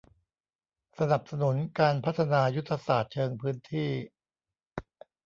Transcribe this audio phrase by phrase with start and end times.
[0.97, 3.89] สนับสนุนการพัฒนายุทธศาสตร์เชิงพื้นที่